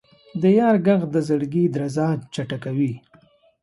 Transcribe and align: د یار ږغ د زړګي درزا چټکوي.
د 0.41 0.43
یار 0.57 0.75
ږغ 0.85 1.01
د 1.13 1.15
زړګي 1.27 1.63
درزا 1.75 2.07
چټکوي. 2.33 2.93